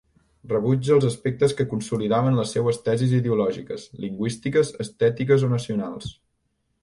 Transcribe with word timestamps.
Rebutge 0.51 0.93
els 0.93 1.03
aspectes 1.09 1.51
que 1.59 1.65
consolidaven 1.73 2.39
les 2.39 2.53
seues 2.57 2.79
tesis 2.87 3.13
ideològiques, 3.17 3.85
lingüístiques, 4.07 4.75
estètiques 4.87 5.49
o 5.49 5.53
nacionals. 5.55 6.11